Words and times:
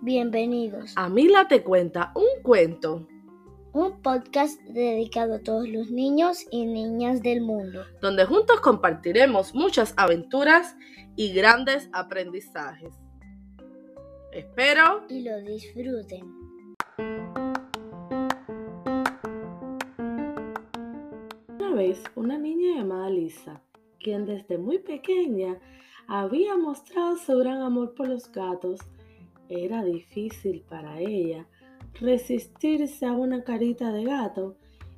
Bienvenidos 0.00 0.92
a 0.94 1.08
Mila 1.08 1.48
te 1.48 1.64
cuenta 1.64 2.12
un 2.14 2.40
cuento, 2.44 3.08
un 3.72 4.00
podcast 4.00 4.60
dedicado 4.62 5.34
a 5.34 5.38
todos 5.40 5.68
los 5.68 5.90
niños 5.90 6.46
y 6.52 6.66
niñas 6.66 7.20
del 7.20 7.40
mundo. 7.40 7.82
donde 8.00 8.24
juntos 8.24 8.60
compartiremos 8.60 9.56
muchas 9.56 9.94
aventuras 9.96 10.76
y 11.16 11.32
grandes 11.32 11.90
aprendizajes. 11.92 12.94
Espero 14.30 15.04
Y 15.08 15.22
lo 15.22 15.36
disfruten. 15.40 16.32
Una 21.58 21.74
vez 21.74 22.00
una 22.14 22.38
niña 22.38 22.76
llamada 22.76 23.10
Lisa, 23.10 23.60
quien 23.98 24.26
desde 24.26 24.58
muy 24.58 24.78
pequeña 24.78 25.58
había 26.06 26.56
mostrado 26.56 27.16
su 27.16 27.36
gran 27.38 27.62
amor 27.62 27.94
por 27.94 28.06
los 28.06 28.30
gatos, 28.30 28.78
era 29.48 29.84
difícil 29.84 30.62
para 30.68 31.00
ella 31.00 31.46
resistirse 32.00 33.06
a 33.06 33.12
una 33.12 33.42
carita 33.44 33.92
de 33.92 34.04
gato 34.04 34.56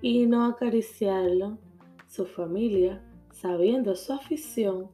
y 0.00 0.26
no 0.26 0.44
acariciarlo. 0.44 1.58
Su 2.08 2.26
familia, 2.26 3.02
sabiendo 3.30 3.96
su 3.96 4.12
afición, 4.12 4.90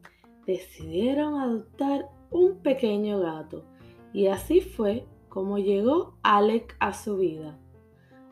decidieron 0.46 1.40
adoptar 1.40 2.08
un 2.30 2.58
pequeño 2.58 3.20
gato 3.20 3.64
y 4.12 4.26
así 4.28 4.60
fue 4.60 5.04
como 5.28 5.58
llegó 5.58 6.14
Alec 6.22 6.76
a 6.78 6.92
su 6.92 7.16
vida. 7.18 7.58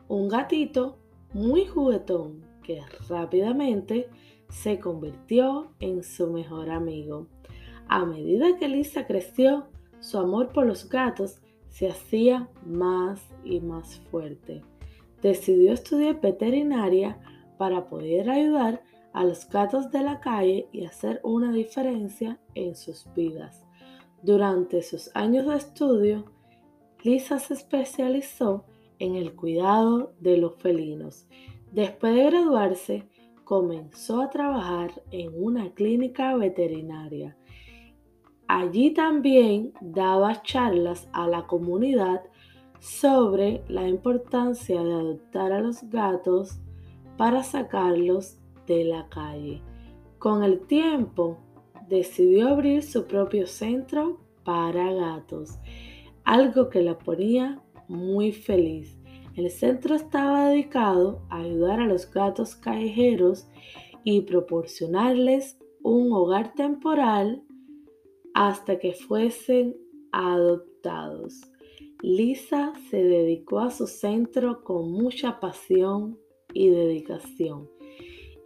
Un 0.07 0.29
gatito 0.29 0.97
muy 1.33 1.65
juguetón 1.65 2.45
que 2.63 2.81
rápidamente 3.09 4.09
se 4.49 4.79
convirtió 4.79 5.71
en 5.79 6.03
su 6.03 6.31
mejor 6.31 6.69
amigo. 6.69 7.27
A 7.87 8.05
medida 8.05 8.57
que 8.57 8.67
Lisa 8.67 9.05
creció, 9.05 9.67
su 9.99 10.17
amor 10.17 10.49
por 10.49 10.65
los 10.65 10.89
gatos 10.89 11.41
se 11.69 11.89
hacía 11.89 12.49
más 12.65 13.21
y 13.43 13.59
más 13.59 13.99
fuerte. 14.11 14.63
Decidió 15.21 15.73
estudiar 15.73 16.21
veterinaria 16.21 17.19
para 17.57 17.87
poder 17.87 18.29
ayudar 18.29 18.83
a 19.13 19.23
los 19.23 19.49
gatos 19.49 19.91
de 19.91 20.03
la 20.03 20.19
calle 20.19 20.67
y 20.71 20.85
hacer 20.85 21.19
una 21.23 21.51
diferencia 21.51 22.39
en 22.55 22.75
sus 22.75 23.07
vidas. 23.15 23.65
Durante 24.21 24.81
sus 24.83 25.09
años 25.15 25.47
de 25.47 25.55
estudio, 25.55 26.25
Lisa 27.03 27.39
se 27.39 27.53
especializó 27.53 28.65
en 28.99 29.15
el 29.15 29.35
cuidado 29.35 30.13
de 30.19 30.37
los 30.37 30.55
felinos. 30.55 31.27
Después 31.71 32.15
de 32.15 32.23
graduarse, 32.25 33.03
comenzó 33.43 34.21
a 34.21 34.29
trabajar 34.29 34.91
en 35.11 35.31
una 35.35 35.73
clínica 35.73 36.35
veterinaria. 36.35 37.37
Allí 38.47 38.91
también 38.91 39.73
daba 39.81 40.41
charlas 40.41 41.09
a 41.11 41.27
la 41.27 41.47
comunidad 41.47 42.21
sobre 42.79 43.63
la 43.67 43.87
importancia 43.87 44.81
de 44.81 44.93
adoptar 44.93 45.51
a 45.51 45.59
los 45.59 45.83
gatos 45.89 46.59
para 47.17 47.43
sacarlos 47.43 48.37
de 48.65 48.85
la 48.85 49.09
calle. 49.09 49.61
Con 50.19 50.43
el 50.43 50.61
tiempo, 50.61 51.39
decidió 51.89 52.49
abrir 52.49 52.83
su 52.83 53.05
propio 53.05 53.47
centro 53.47 54.19
para 54.43 54.93
gatos, 54.93 55.59
algo 56.23 56.69
que 56.69 56.81
la 56.81 56.97
ponía 56.97 57.61
muy 57.87 58.31
feliz. 58.31 58.97
El 59.35 59.49
centro 59.51 59.95
estaba 59.95 60.49
dedicado 60.49 61.21
a 61.29 61.39
ayudar 61.39 61.79
a 61.79 61.85
los 61.85 62.09
gatos 62.11 62.55
callejeros 62.55 63.47
y 64.03 64.21
proporcionarles 64.21 65.57
un 65.83 66.11
hogar 66.11 66.53
temporal 66.53 67.43
hasta 68.37 68.77
que 68.77 68.93
fuesen 68.93 69.75
adoptados. 70.11 71.41
Lisa 72.03 72.71
se 72.91 73.03
dedicó 73.03 73.61
a 73.61 73.71
su 73.71 73.87
centro 73.87 74.63
con 74.63 74.91
mucha 74.91 75.39
pasión 75.39 76.19
y 76.53 76.69
dedicación. 76.69 77.67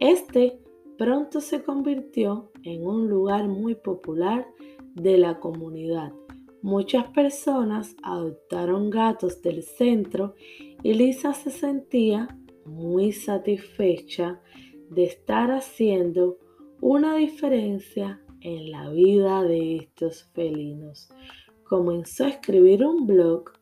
Este 0.00 0.58
pronto 0.96 1.42
se 1.42 1.62
convirtió 1.62 2.50
en 2.62 2.86
un 2.86 3.10
lugar 3.10 3.48
muy 3.48 3.74
popular 3.74 4.48
de 4.94 5.18
la 5.18 5.38
comunidad. 5.40 6.14
Muchas 6.62 7.08
personas 7.08 7.94
adoptaron 8.02 8.88
gatos 8.88 9.42
del 9.42 9.62
centro 9.62 10.34
y 10.82 10.94
Lisa 10.94 11.34
se 11.34 11.50
sentía 11.50 12.34
muy 12.64 13.12
satisfecha 13.12 14.40
de 14.88 15.04
estar 15.04 15.50
haciendo 15.50 16.38
una 16.80 17.16
diferencia 17.16 18.21
en 18.42 18.70
la 18.70 18.90
vida 18.90 19.42
de 19.42 19.76
estos 19.76 20.24
felinos. 20.34 21.08
Comenzó 21.64 22.24
a 22.24 22.28
escribir 22.30 22.84
un 22.84 23.06
blog 23.06 23.52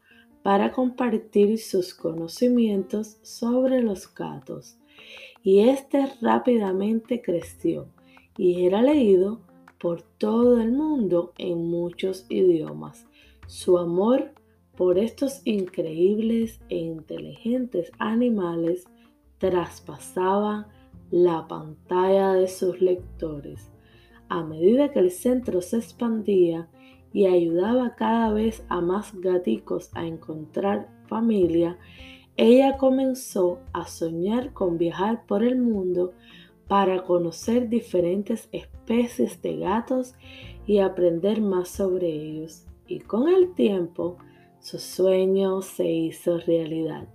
para 0.42 0.72
compartir 0.72 1.58
sus 1.58 1.94
conocimientos 1.94 3.18
sobre 3.22 3.82
los 3.82 4.12
gatos 4.14 4.78
y 5.42 5.60
este 5.60 6.06
rápidamente 6.20 7.22
creció 7.22 7.88
y 8.36 8.64
era 8.66 8.82
leído 8.82 9.40
por 9.78 10.02
todo 10.02 10.60
el 10.60 10.72
mundo 10.72 11.32
en 11.38 11.70
muchos 11.70 12.26
idiomas. 12.28 13.06
Su 13.46 13.78
amor 13.78 14.32
por 14.76 14.98
estos 14.98 15.42
increíbles 15.44 16.60
e 16.68 16.76
inteligentes 16.76 17.90
animales 17.98 18.86
traspasaba 19.38 20.68
la 21.10 21.48
pantalla 21.48 22.34
de 22.34 22.46
sus 22.46 22.80
lectores. 22.80 23.70
A 24.30 24.44
medida 24.44 24.92
que 24.92 25.00
el 25.00 25.10
centro 25.10 25.60
se 25.60 25.78
expandía 25.78 26.68
y 27.12 27.26
ayudaba 27.26 27.96
cada 27.96 28.32
vez 28.32 28.64
a 28.68 28.80
más 28.80 29.12
gaticos 29.20 29.90
a 29.92 30.06
encontrar 30.06 30.88
familia, 31.08 31.76
ella 32.36 32.76
comenzó 32.76 33.58
a 33.72 33.88
soñar 33.88 34.52
con 34.52 34.78
viajar 34.78 35.26
por 35.26 35.42
el 35.42 35.58
mundo 35.58 36.12
para 36.68 37.02
conocer 37.02 37.68
diferentes 37.68 38.48
especies 38.52 39.42
de 39.42 39.56
gatos 39.56 40.14
y 40.64 40.78
aprender 40.78 41.40
más 41.40 41.68
sobre 41.68 42.06
ellos. 42.06 42.66
Y 42.86 43.00
con 43.00 43.28
el 43.28 43.52
tiempo, 43.54 44.16
su 44.60 44.78
sueño 44.78 45.60
se 45.60 45.90
hizo 45.90 46.38
realidad. 46.38 47.08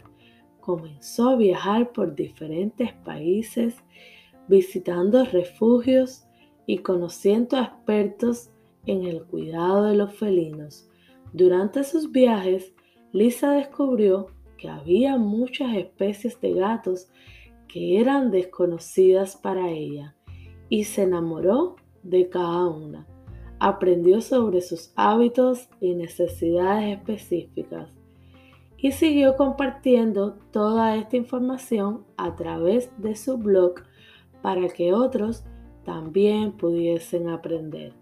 Comenzó 0.60 1.30
a 1.30 1.36
viajar 1.38 1.94
por 1.94 2.14
diferentes 2.14 2.92
países, 2.92 3.78
visitando 4.50 5.24
refugios 5.24 6.26
y 6.66 6.80
conociendo 6.80 7.58
a 7.58 7.64
expertos 7.64 8.50
en 8.86 9.04
el 9.04 9.24
cuidado 9.24 9.84
de 9.84 9.96
los 9.96 10.14
felinos. 10.14 10.88
Durante 11.34 11.84
sus 11.84 12.12
viajes, 12.12 12.74
Lisa 13.12 13.52
descubrió 13.52 14.28
que 14.58 14.70
había 14.70 15.18
muchas 15.18 15.76
especies 15.76 16.40
de 16.42 16.54
gatos 16.54 17.10
que 17.68 18.00
eran 18.00 18.32
desconocidas 18.32 19.36
para 19.36 19.70
ella 19.70 20.16
y 20.70 20.86
se 20.86 21.04
enamoró 21.04 21.76
de 22.04 22.30
cada 22.30 22.68
una. 22.68 23.08
Aprendió 23.60 24.22
sobre 24.22 24.62
sus 24.62 24.92
hábitos 24.96 25.70
y 25.80 25.96
necesidades 25.96 26.98
específicas 26.98 27.90
y 28.78 28.92
siguió 28.92 29.36
compartiendo 29.36 30.38
toda 30.52 30.96
esta 30.96 31.18
información 31.18 32.06
a 32.18 32.36
través 32.36 32.92
de 32.98 33.16
su 33.16 33.38
blog 33.38 33.76
para 34.42 34.68
que 34.70 34.94
otros 34.94 35.44
también 35.86 36.52
pudiesen 36.52 37.30
aprender. 37.30 37.94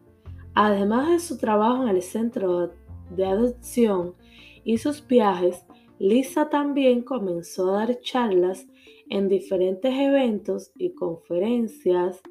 Además 0.56 1.10
de 1.10 1.20
su 1.20 1.38
trabajo 1.38 1.84
en 1.84 1.90
el 1.90 2.02
centro 2.02 2.72
de 3.12 3.26
adopción 3.26 4.16
y 4.64 4.78
sus 4.78 5.06
viajes, 5.06 5.66
Lisa 6.00 6.50
también 6.50 7.02
comenzó 7.02 7.70
a 7.70 7.86
dar 7.86 8.00
charlas 8.02 8.68
en 9.10 9.28
diferentes 9.28 9.94
eventos 9.94 10.72
y 10.78 10.92
conferencias 10.92 12.22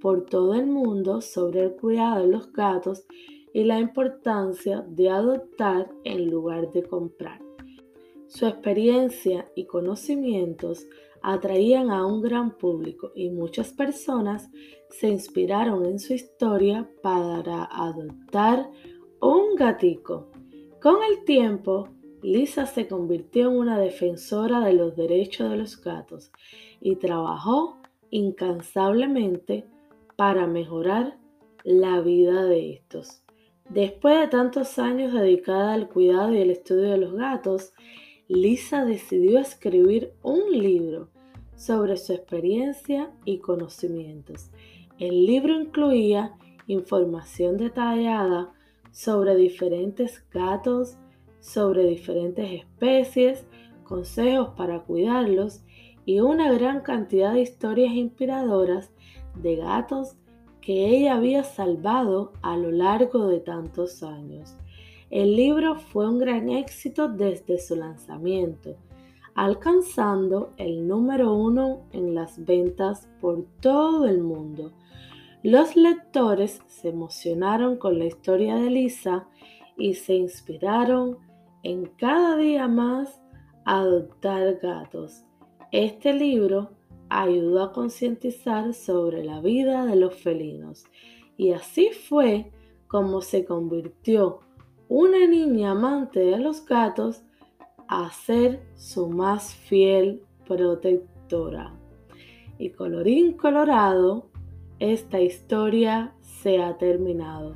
por 0.00 0.26
todo 0.26 0.54
el 0.54 0.66
mundo 0.66 1.20
sobre 1.20 1.64
el 1.64 1.72
cuidado 1.72 2.22
de 2.22 2.32
los 2.32 2.52
gatos 2.52 3.04
y 3.52 3.64
la 3.64 3.80
importancia 3.80 4.84
de 4.88 5.10
adoptar 5.10 5.90
en 6.04 6.30
lugar 6.30 6.72
de 6.72 6.82
comprar. 6.82 7.40
Su 8.26 8.46
experiencia 8.46 9.46
y 9.54 9.66
conocimientos 9.66 10.86
atraían 11.22 11.90
a 11.90 12.06
un 12.06 12.20
gran 12.20 12.56
público 12.56 13.12
y 13.14 13.30
muchas 13.30 13.72
personas 13.72 14.50
se 14.90 15.08
inspiraron 15.08 15.86
en 15.86 15.98
su 15.98 16.14
historia 16.14 16.88
para 17.02 17.64
adoptar 17.64 18.68
un 19.20 19.54
gatico. 19.56 20.30
Con 20.80 20.96
el 21.02 21.24
tiempo, 21.24 21.88
Lisa 22.22 22.66
se 22.66 22.88
convirtió 22.88 23.50
en 23.50 23.56
una 23.56 23.78
defensora 23.78 24.60
de 24.60 24.74
los 24.74 24.96
derechos 24.96 25.50
de 25.50 25.56
los 25.56 25.80
gatos 25.80 26.32
y 26.80 26.96
trabajó 26.96 27.78
incansablemente 28.10 29.66
para 30.16 30.46
mejorar 30.46 31.18
la 31.64 32.00
vida 32.00 32.44
de 32.44 32.72
estos. 32.74 33.22
Después 33.68 34.18
de 34.20 34.28
tantos 34.28 34.78
años 34.78 35.12
dedicada 35.12 35.72
al 35.72 35.88
cuidado 35.88 36.34
y 36.34 36.38
el 36.38 36.50
estudio 36.50 36.90
de 36.90 36.98
los 36.98 37.14
gatos, 37.14 37.72
Lisa 38.28 38.84
decidió 38.84 39.38
escribir 39.38 40.14
un 40.22 40.50
libro 40.50 41.11
sobre 41.64 41.96
su 41.96 42.12
experiencia 42.12 43.12
y 43.24 43.38
conocimientos. 43.38 44.50
El 44.98 45.26
libro 45.26 45.60
incluía 45.60 46.32
información 46.66 47.56
detallada 47.56 48.52
sobre 48.90 49.36
diferentes 49.36 50.24
gatos, 50.32 50.96
sobre 51.38 51.84
diferentes 51.84 52.50
especies, 52.50 53.46
consejos 53.84 54.50
para 54.56 54.80
cuidarlos 54.80 55.62
y 56.04 56.18
una 56.18 56.50
gran 56.52 56.80
cantidad 56.80 57.32
de 57.32 57.42
historias 57.42 57.92
inspiradoras 57.92 58.90
de 59.36 59.54
gatos 59.54 60.16
que 60.60 60.88
ella 60.88 61.14
había 61.14 61.44
salvado 61.44 62.32
a 62.42 62.56
lo 62.56 62.72
largo 62.72 63.28
de 63.28 63.38
tantos 63.38 64.02
años. 64.02 64.56
El 65.10 65.36
libro 65.36 65.76
fue 65.76 66.08
un 66.08 66.18
gran 66.18 66.48
éxito 66.48 67.08
desde 67.08 67.60
su 67.60 67.76
lanzamiento, 67.76 68.76
alcanzando 69.34 70.52
el 70.56 70.86
número 70.86 71.34
uno 71.34 71.86
en 71.92 72.14
las 72.14 72.44
ventas 72.44 73.08
por 73.20 73.44
todo 73.60 74.06
el 74.06 74.22
mundo. 74.22 74.72
Los 75.42 75.74
lectores 75.76 76.62
se 76.66 76.90
emocionaron 76.90 77.76
con 77.76 77.98
la 77.98 78.04
historia 78.04 78.56
de 78.56 78.70
Lisa 78.70 79.26
y 79.76 79.94
se 79.94 80.14
inspiraron 80.14 81.18
en 81.62 81.86
cada 81.96 82.36
día 82.36 82.68
más 82.68 83.20
a 83.64 83.80
adoptar 83.80 84.58
gatos. 84.60 85.24
Este 85.72 86.12
libro 86.12 86.70
ayudó 87.08 87.62
a 87.62 87.72
concientizar 87.72 88.74
sobre 88.74 89.24
la 89.24 89.40
vida 89.40 89.86
de 89.86 89.96
los 89.96 90.14
felinos 90.14 90.84
y 91.36 91.52
así 91.52 91.90
fue 91.90 92.50
como 92.86 93.22
se 93.22 93.44
convirtió 93.44 94.40
una 94.88 95.26
niña 95.26 95.70
amante 95.70 96.20
de 96.20 96.38
los 96.38 96.64
gatos 96.66 97.22
a 97.92 98.10
ser 98.10 98.62
su 98.74 99.08
más 99.08 99.54
fiel 99.54 100.22
protectora. 100.46 101.74
Y 102.58 102.70
colorín 102.70 103.34
colorado, 103.34 104.30
esta 104.78 105.20
historia 105.20 106.14
se 106.20 106.62
ha 106.62 106.78
terminado. 106.78 107.54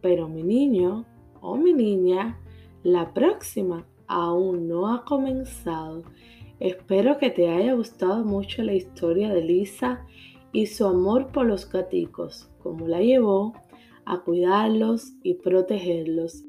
Pero 0.00 0.28
mi 0.28 0.42
niño 0.42 1.04
o 1.40 1.56
mi 1.56 1.72
niña, 1.72 2.40
la 2.82 3.14
próxima 3.14 3.86
aún 4.08 4.68
no 4.68 4.92
ha 4.92 5.04
comenzado. 5.04 6.02
Espero 6.58 7.18
que 7.18 7.30
te 7.30 7.48
haya 7.48 7.74
gustado 7.74 8.24
mucho 8.24 8.62
la 8.64 8.74
historia 8.74 9.32
de 9.32 9.42
Lisa 9.42 10.04
y 10.52 10.66
su 10.66 10.84
amor 10.84 11.28
por 11.28 11.46
los 11.46 11.70
gaticos, 11.70 12.50
como 12.60 12.88
la 12.88 13.00
llevó 13.00 13.52
a 14.04 14.20
cuidarlos 14.22 15.12
y 15.22 15.34
protegerlos. 15.34 16.44